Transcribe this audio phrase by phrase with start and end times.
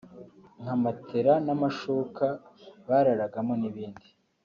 [0.61, 2.25] nka matelas n’amashuka
[2.89, 4.07] bararagamo n’ibindi